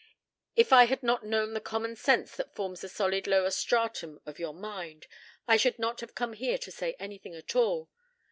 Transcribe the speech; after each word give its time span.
If 0.55 0.73
I 0.73 0.85
had 0.85 1.03
not 1.03 1.27
known 1.27 1.53
the 1.53 1.61
common 1.61 1.95
sense 1.95 2.35
that 2.35 2.55
forms 2.55 2.81
the 2.81 2.89
solid 2.89 3.27
lower 3.27 3.51
stratum 3.51 4.19
of 4.25 4.39
your 4.39 4.55
mind, 4.55 5.05
I 5.47 5.57
should 5.57 5.77
not 5.77 6.01
have 6.01 6.15
come 6.15 6.33
here 6.33 6.57
to 6.57 6.71
say 6.71 6.95
anything 6.97 7.35
at 7.35 7.55
all. 7.55 7.87